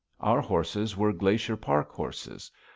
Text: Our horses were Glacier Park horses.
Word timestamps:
Our 0.19 0.41
horses 0.41 0.97
were 0.97 1.13
Glacier 1.13 1.55
Park 1.55 1.91
horses. 1.91 2.49